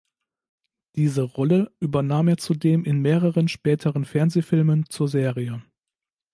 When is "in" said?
2.85-3.03